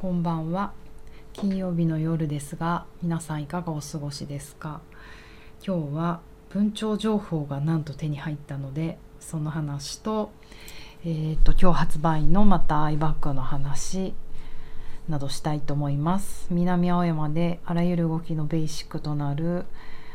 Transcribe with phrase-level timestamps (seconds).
[0.00, 0.72] こんばんは。
[1.34, 4.80] 金曜日の夜ですが皆さんいかがお過ごしですか？
[5.62, 10.30] 今日は文鳥情報がなんと手に入ったのでその話と,、
[11.04, 14.14] えーと、今日発売のまたアイバッグの話
[15.06, 16.46] などしたいと思います。
[16.48, 19.66] 南青山であらゆる動きのベーシックとなる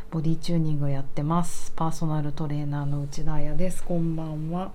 [0.09, 1.71] ボディチューニングをやってます。
[1.75, 3.83] パーソナルトレーナーの内田彩です。
[3.83, 4.71] こんばんは。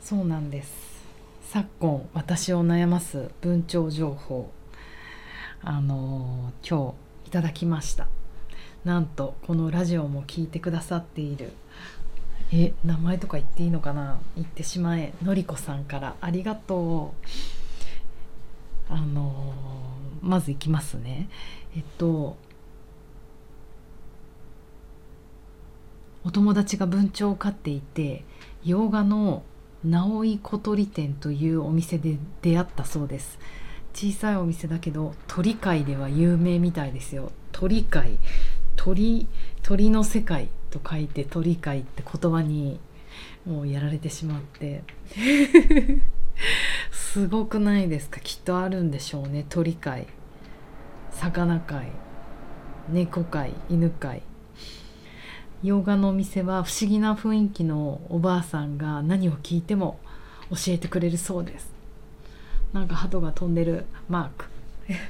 [0.00, 0.97] そうなんです。
[1.50, 4.50] 昨今私を悩ます文鳥情報
[5.62, 8.06] あの、今日いただきました。
[8.84, 11.52] なんとこのラジオも聞いてくださっている
[12.52, 14.18] え名前とか言っていいのかな？
[14.36, 16.16] 言ってしまえのりこさんから。
[16.20, 17.14] ありがと
[18.90, 18.92] う。
[18.92, 19.54] あの、
[20.20, 21.30] まずいきますね。
[21.74, 22.36] えっと
[26.24, 28.26] お友達が文鳥を飼っていて
[28.66, 29.44] 洋画の
[29.84, 33.38] 直井小鳥店というお店で出会ったそうです。
[33.94, 37.32] 小さいお店だけど鳥界では有名みたいですよ。
[37.52, 38.18] 鳥界
[38.76, 39.26] 鳥
[39.62, 42.78] 鳥の世界と書いて鳥界って言葉に
[43.46, 44.82] もうやられてしまって。
[46.92, 48.20] すごくないですか？
[48.20, 49.44] きっとあるんでしょうね。
[49.48, 50.06] 鳥界
[51.10, 51.88] 魚界
[52.90, 54.22] 猫界犬界
[55.62, 59.98] 洋画のお店は不思議な雰囲気のおばあさんが何を聞いても
[60.50, 61.72] 教えてくれるそうです。
[62.72, 64.44] なんか鳩が飛んでるマーク。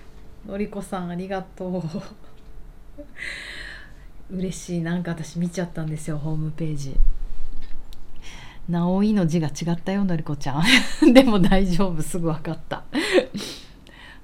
[0.50, 1.82] のりこさんありがとう。
[4.34, 4.80] 嬉しい。
[4.80, 6.96] なんか私見ちゃったんですよホームページ
[8.68, 10.64] 「直井」の字が違ったよのりこちゃん。
[11.12, 12.84] でも大丈夫すぐ分かった。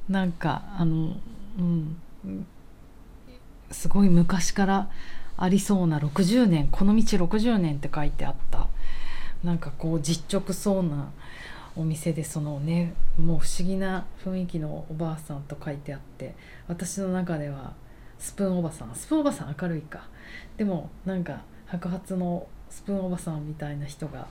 [0.09, 1.17] なんかあの
[1.59, 1.97] うん。
[3.71, 4.89] すごい昔から
[5.37, 8.69] ありそうな60年この道60年って書いてあった。
[9.43, 11.11] なんかこう実直そうな
[11.77, 16.35] お店でそのねもう不思議な雰囲気のおばあさんと書いてあって
[16.67, 17.75] 私の中では
[18.19, 20.09] スプーンおばさんスプーンおばさん明るいか。
[20.57, 24.29] でもなんか白髪のスプーンおばさんみたいな人が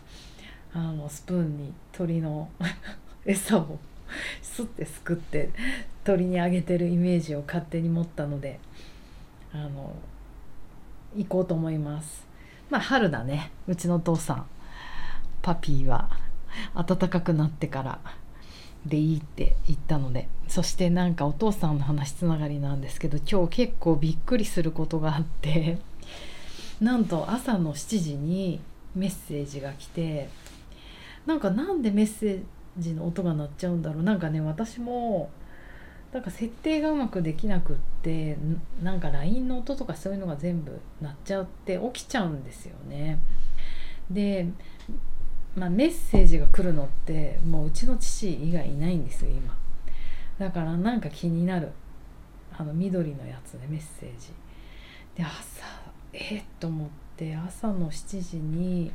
[0.73, 2.49] あのスプーンに鳥の
[3.25, 3.77] 餌を
[4.41, 5.49] すってすくって
[6.03, 8.59] 鳥にあげてるイメージを勝手に持ったので
[9.53, 9.93] あの
[11.15, 12.25] 行こうと思います。
[12.69, 13.51] まあ春だね。
[13.67, 14.45] うちのお父さん
[15.41, 16.09] パピーは
[16.75, 17.99] 暖かくなってから
[18.85, 20.27] でいいって言ったので。
[20.47, 25.79] そしてなんかお父さんの話つながりなんですけど今日結構びっくりすることがあって。
[26.81, 28.59] なんと朝の7時に
[28.95, 30.29] メッセージが来て
[31.25, 32.43] なんかなんでメッセー
[32.77, 34.03] ジの音が鳴っちゃうんだろう。
[34.03, 35.29] なんかね私も
[36.13, 38.37] なんか設定がうまくできなくって
[38.83, 43.17] なんか LINE の音とかそういうのが全部鳴っちゃって起きちゃうんですよね。
[44.11, 44.47] で、
[45.55, 49.57] まあ、メッセージが来るのってもううちの父以外いないんですよ今。
[50.37, 51.71] だからなんか気になる
[52.55, 54.27] あの緑のやつでメッセージ。
[55.15, 55.65] で朝
[56.13, 58.91] えっと思って朝の7時に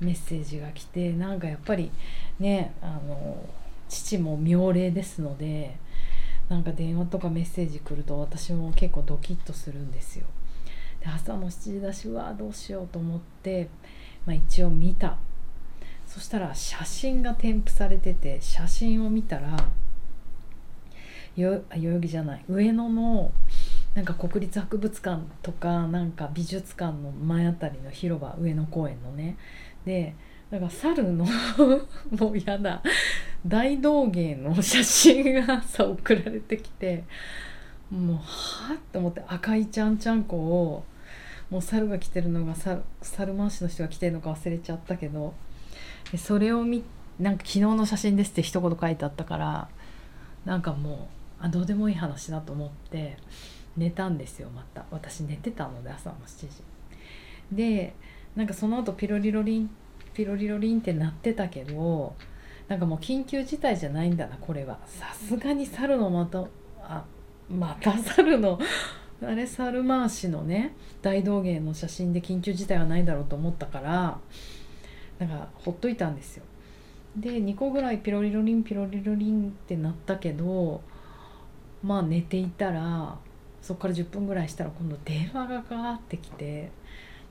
[0.00, 1.92] メッセージが来てなんかやっぱり
[2.40, 3.44] ねあの
[3.88, 5.76] 父も妙齢ですので
[6.48, 10.26] なんか電話とかメッセージ来ると私も結構ドキッとするんですよ。
[11.00, 13.68] で朝の7時だしうわどうしようと思って、
[14.24, 15.16] まあ、一応見た
[16.06, 19.56] そしたら写真が添付されてて写真を見たら
[21.36, 23.32] よ代々木じゃない上野の
[23.94, 29.36] なんか国立博物館とかなんか美術館の前あたりの広場上野公園のね
[29.84, 30.14] で
[30.52, 31.24] だから猿の
[32.12, 32.82] もうやだ。
[33.46, 37.04] 大道芸の写真がさ送られてきて
[37.90, 38.22] もうは
[38.72, 40.84] あっと思って赤いちゃんちゃんこを
[41.50, 42.82] もう猿が来てるのが猿
[43.34, 45.34] 回しの人が来てるのか忘れちゃったけど
[46.16, 46.84] それを見
[47.18, 49.68] なんか昨日の写真ですって一言書いてあったから
[50.44, 51.08] なんかも
[51.40, 53.16] うあどうでもいい話だと思って
[53.76, 54.84] 寝たんですよまた。
[54.90, 56.62] 私寝てたので朝の7時。
[57.50, 57.94] で
[58.36, 59.70] なんかその後ピロリロリン
[60.14, 62.14] ピロリロリンって鳴ってたけど
[62.68, 64.78] なんかもう緊急事態じゃないんだなこれは。
[64.86, 66.44] さすがに猿のまた
[66.80, 67.04] あ
[67.50, 68.58] また猿の
[69.22, 74.18] あれ猿回しのね大道芸の写真で緊急事態はないだろうと思ったから
[75.18, 76.44] なんかほっといたんですよ。
[77.16, 80.80] で2個ぐらいピロリロリンピロリロリンってなったけど
[81.82, 83.18] まあ寝ていたら
[83.60, 86.70] そこから10分ぐらいしたら今度電話がかかってきて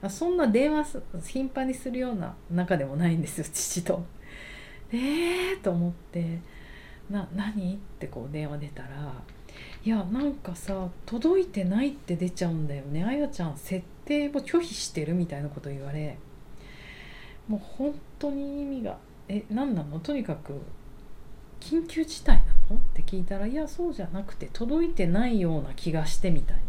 [0.09, 4.03] そんな電話頻繁にするような仲でもないんですよ父と。
[4.92, 6.39] えーと思って
[7.09, 9.13] 「な何?」ってこう電話出たら
[9.86, 16.18] 「いやなんかさ届いてないって出ちゃうんだよねあやちゃん設定を拒否してる」みたいなこと言われ
[17.48, 18.98] もう本当に意味が
[19.30, 20.59] 「え何なの?」とにかく
[21.59, 22.44] 緊急事態な
[22.75, 22.81] の？
[22.81, 26.62] って聞いたらいやそうじゃなくて届いてないような気がしてみたいな。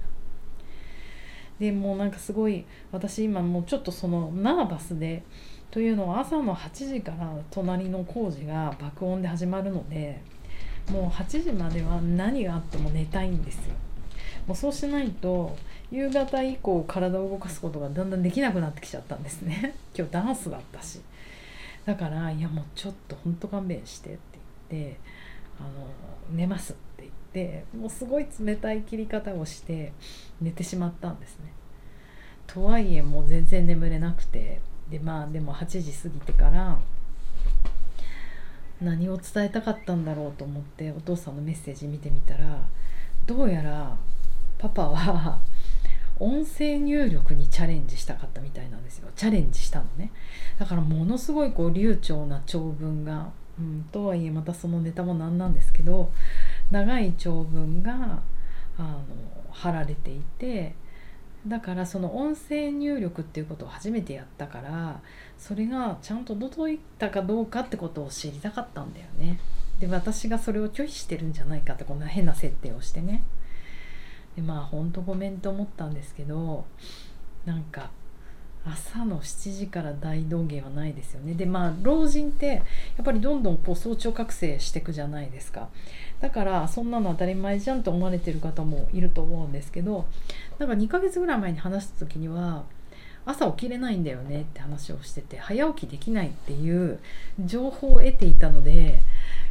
[1.62, 5.22] でもうなんかすごい私今もうちょっとそのナーバスで
[5.70, 10.20] というのは朝の8時から隣の工事が爆音で始まるので
[10.90, 13.74] もう8時までは何があっても寝たいんですよ。
[14.48, 15.56] もうそうしないと
[15.92, 19.76] 夕方以降体を動かすことがだんだんできなくなってきちゃったんですね。
[19.96, 21.00] 今日ダンスだったし。
[21.84, 24.20] だからいやもうちょっとほんと勘弁してって
[24.70, 24.96] 言って
[25.60, 25.86] あの
[26.36, 26.74] 寝ます。
[27.06, 29.92] って言ってもうすごい冷たい切り方をして
[30.40, 31.52] 寝てしまったんですね。
[32.46, 34.60] とはいえもう全然眠れなくて
[34.90, 36.78] でまあでも8時過ぎてから
[38.80, 42.58] 何を伝えたかったんだろうと思ってお父さんのメッセージ見てみたら
[43.26, 43.96] どうやら
[44.58, 45.38] パパは
[46.18, 49.08] 音声入力にチャレンジしたかったみたいなんですよ。
[49.16, 50.12] チャレンジしたのね。
[50.58, 56.12] だからものすごいこう流暢な長文が、うん、とはいえまたそのネタもなんなんですけど
[56.72, 58.22] 長い長文が
[58.78, 59.04] あの
[59.50, 60.74] 貼られていて
[61.46, 65.00] だからその音声入力っていうことを初めてやったから
[65.38, 69.38] それがちゃんと届いたかどうかってことを知りたかったんだよね。
[69.80, 73.22] で私がそれを拒否してるんじゃないかってこんな変な設定をしてね。
[74.36, 76.64] でまあほんとごめんと思ったんですけど
[77.44, 77.90] なんか
[78.64, 81.34] 朝の7時から大道芸はないですよね。
[81.34, 82.62] でまあ老人ってや
[83.02, 85.68] っぱりどんどんこう早朝覚醒していくじゃないですか。
[86.20, 90.06] だからそんなの当たり前じゃんと思われてる方もいると思うんですけど
[90.60, 92.62] なんか2ヶ月ぐらい前に話した時には
[93.24, 97.00] 朝起きれないんだよねって話をしてて早起きできないっていう
[97.44, 99.00] 情報を得ていたので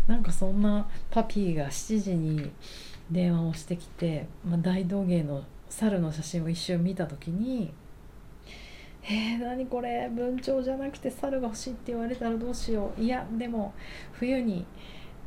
[0.07, 2.51] なんかそんなパピーが7時に
[3.09, 7.73] 電話をしてきて、まあ、大道芸の猿の写真を一瞬見た時に
[9.03, 10.09] 「えー、何これ？
[10.09, 13.01] 文鳥じゃなくて猿が欲しいって言われたらどうしよう。
[13.01, 13.73] いやでも
[14.13, 14.65] 冬に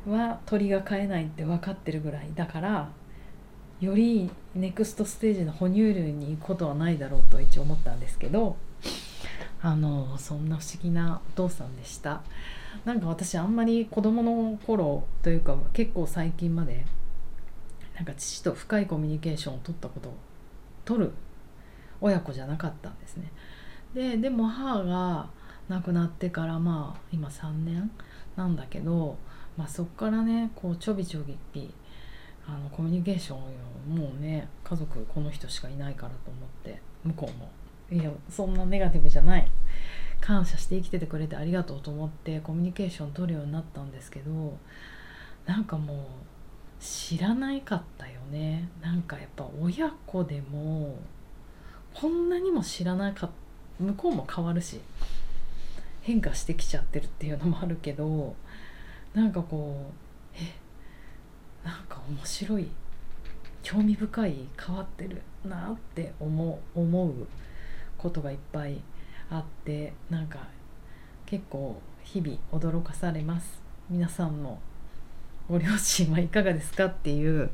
[0.06, 2.90] は鳥が飼えないって分かってるぐらいだから
[3.80, 8.56] よりネクストステージの哺乳類に行くことはないだろうと一応思ったんですけど
[9.60, 12.22] あのそんな不思議なお父さんでした。
[12.84, 16.84] なんか私あんまり子供の頃というか結構最近まで
[17.96, 20.14] なんか父と深いコミュニケーションを取ったことを
[20.84, 21.12] 取る
[22.00, 23.30] 親子じゃなかったんですね。
[23.94, 25.28] ででも母が
[25.68, 27.90] 亡くなってからまあ今3年
[28.36, 29.16] なんだけど、
[29.56, 31.36] まあ、そっからねこうちょびちょび
[32.46, 33.40] あのコミュニケーションを
[33.88, 37.50] もうね家族この人しかいないからと思って向こうも。
[37.90, 39.50] いやそんなネガティブじゃない。
[40.20, 44.56] 感謝して生きててくれてありがとうと思ってコミュニケーション取るようになったんですけど
[45.44, 45.96] なんかもう
[46.80, 48.68] 知らないかったよね。
[48.80, 50.96] なんかやっぱ親子でも
[51.92, 53.43] こんなにも知らなかった
[53.80, 54.80] 向こうも変わるし
[56.02, 58.36] 変化してきちゃってるっていうのもあるけど
[59.14, 60.54] なんかこうえ
[61.66, 62.68] なんか面白い
[63.62, 67.26] 興味深い変わってるなって思う思う
[67.96, 68.80] ことがいっぱい
[69.30, 70.40] あってなんか
[71.24, 73.58] 結構日々驚かされます。
[73.88, 74.58] 皆さんの
[75.48, 77.50] ご両親はいかがですかっていう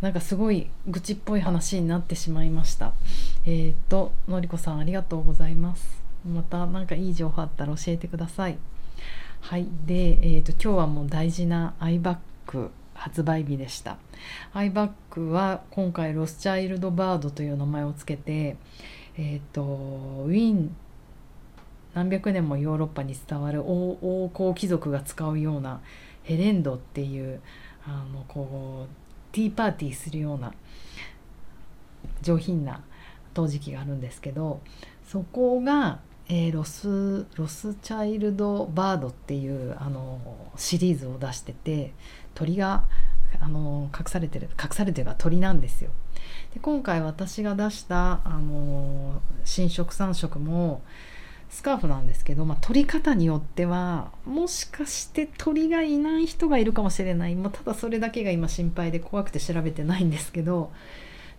[0.00, 2.92] なんかすごい愚痴っぽい話になってしまいました。
[3.44, 6.02] えっ、ー、とのりこさんありがとうございます。
[6.24, 8.58] また何かいい情報あったら教えてください。
[9.40, 12.18] はいで、えーと、今日はもう大事なアイバッ
[12.52, 13.98] グ発売日でした。
[14.52, 18.56] アイバッグは今回 Rothschild Bird という名前をつけて
[19.16, 20.76] えっ、ー、とウィーン
[21.94, 25.80] 何百年もヨーロッパに伝わる王侯貴族が使うような
[26.22, 27.40] Herend っていう
[27.84, 30.52] あのこうティーパーティーするような
[32.22, 32.80] 上品な
[33.34, 34.60] 陶磁器があるんですけど
[35.06, 40.18] そこがえー、ロス Rothschild Bird っていうあの
[40.56, 41.92] シリーズを出してて
[42.34, 42.84] 鳥が
[43.40, 45.90] あの隠されてる隠されてるが鳥なんですよ。
[46.54, 50.82] で今回私が出したあの新色3色も
[51.50, 60.72] スカーフなんですけど、まあ、取り方によってはもしかして鳥がいない人がいるかもしれない、まあ、ただそれだけが今心配で怖くて調べてないんですけど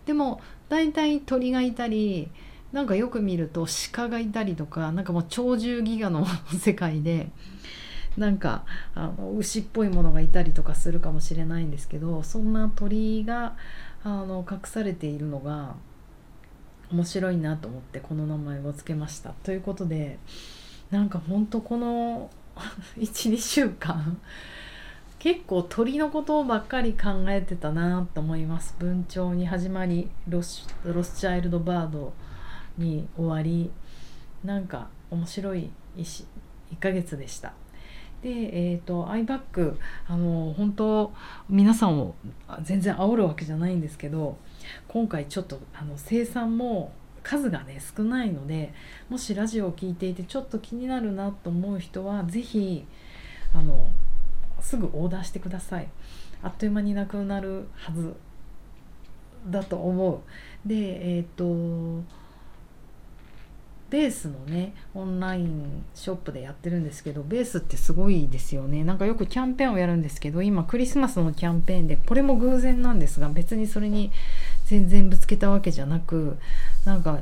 [0.06, 0.40] でも
[0.74, 2.32] 大体鳥がいたり
[2.72, 6.26] なんかよく見ると鹿がいたりとかなんかもう鳥獣ギガの
[6.58, 7.28] 世界で
[8.16, 13.54] なんかあの牛っぽいものがいたりとかするかもしれないんですけどそんな鳥が
[14.02, 15.76] あの隠されているのが
[16.90, 19.30] 面白いなと思ってこの名前を付けました。
[19.44, 20.18] ということで
[20.90, 22.30] なんかほんとこの
[22.98, 24.20] 12週間
[25.24, 28.76] 結構鳥のことばっかり考えてたなと思います。
[28.78, 32.12] 文鳥に始まりロスロスチャイルドバード
[32.76, 33.70] に終わり
[34.44, 36.26] なんか面白い 1,
[36.74, 37.54] 1ヶ月でした。
[38.20, 41.14] でえっ、とアイバッグあの本当
[41.48, 42.14] 皆さんを
[42.60, 44.36] 全然煽るわけじゃないんですけど
[44.88, 48.74] 今回ちょっとあの生産も数がね少ないので
[49.08, 52.84] もしラジオを聞いていてちょっと気になるなと思う人は是非
[53.54, 53.88] あの
[54.64, 55.88] すぐオーダーしてください。
[56.42, 58.14] あっという間になくなるはず。
[59.48, 60.22] だと思
[60.64, 60.68] う。
[60.68, 62.02] でえっ、と
[63.90, 68.82] ベースのねオンラインショップでやってるんですけどベースってすごいですよね。
[68.82, 74.10] なんかよくキャンペーンをやるんですけど今クリスマスのキャンペーンでこれも偶然なんですが別にそれに
[74.64, 76.38] 全然ぶつけたわけじゃなく
[76.84, 77.20] なんか、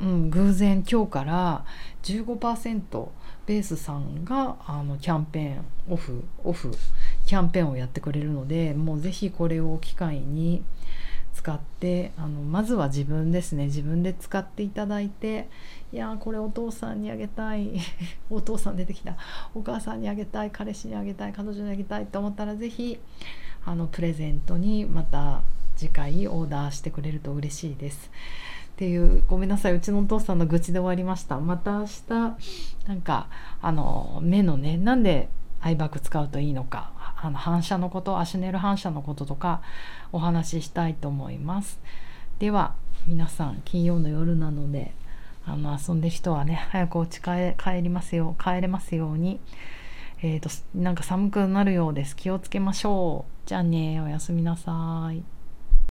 [0.00, 1.64] うん、偶然今日から
[2.02, 3.08] 15%
[3.50, 6.70] ベースさんがあのキャンペーンオフオフ
[7.26, 10.62] キャンペーンをやってくれるのでもう是非これを機会に
[11.34, 15.48] 使ってあのまずは自分ですね自分で使っていただいて
[15.92, 17.72] いやこれお父さんにあげたい
[18.30, 19.16] お父さん出てきた
[19.52, 23.00] お母さんにあげたい彼氏にあげたい彼女にあげたいと思ったら是非
[23.66, 25.42] あのプレゼントにまた
[25.76, 28.12] 次回オーダーしてくれると嬉しいです。
[28.80, 31.38] っていうごめんなさいうちのお父さんの愚痴で終わりました。
[31.38, 32.08] また明日
[32.88, 33.28] なんか
[33.60, 35.28] あの目のねなんで
[35.60, 39.60] アイバッグ使うといいのかあの反射のことアシュネル反射のこととか
[40.12, 41.78] お話ししたいと思います。
[42.38, 42.72] では
[43.06, 44.94] 皆さん金曜の夜なので
[45.44, 49.40] あの遊んでる人はね早くお家帰帰りますよ帰れますように。
[50.22, 52.16] えーと、なんか寒くなるようです。
[52.16, 53.46] 気をつけましょう。
[53.46, 55.22] じゃあねおやすみなさい。